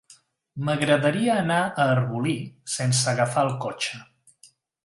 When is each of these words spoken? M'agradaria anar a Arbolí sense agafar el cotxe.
M'agradaria 0.69 1.35
anar 1.41 1.59
a 1.83 1.87
Arbolí 1.97 2.35
sense 2.79 3.07
agafar 3.15 3.47
el 3.49 3.55
cotxe. 3.67 4.05